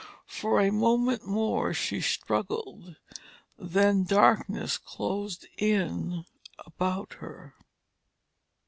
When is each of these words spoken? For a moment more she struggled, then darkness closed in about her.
For 0.25 0.59
a 0.59 0.71
moment 0.71 1.27
more 1.27 1.75
she 1.75 2.01
struggled, 2.01 2.95
then 3.55 4.03
darkness 4.03 4.79
closed 4.79 5.45
in 5.59 6.25
about 6.57 7.13
her. 7.19 7.53